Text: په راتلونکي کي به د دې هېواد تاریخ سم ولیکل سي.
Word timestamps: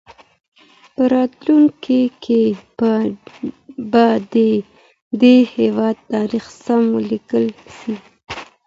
په 0.93 1.03
راتلونکي 1.13 2.01
کي 2.23 2.43
به 3.91 4.05
د 4.33 4.35
دې 5.21 5.35
هېواد 5.55 5.95
تاریخ 6.13 6.45
سم 6.63 6.81
ولیکل 6.95 7.45
سي. 7.77 7.93